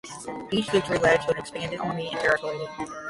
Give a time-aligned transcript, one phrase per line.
[0.49, 2.67] Each victory led to an expanded army and territory.